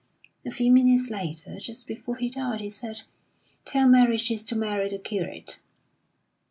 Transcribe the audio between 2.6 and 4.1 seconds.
said: 'Tell